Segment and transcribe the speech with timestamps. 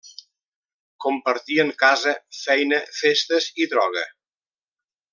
[1.05, 4.07] Compartien casa, feina, festes i droga.